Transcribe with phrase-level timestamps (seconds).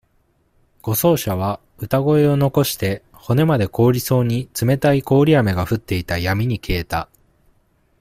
[0.81, 7.07] 護送車は、歌声を残して、骨まで凍りそうに冷たい氷雨が降っていた闇に消えた。